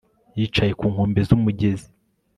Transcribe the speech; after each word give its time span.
Yicaye 0.37 0.73
ku 0.79 0.85
nkombe 0.93 1.19
zumugezi 1.27 1.89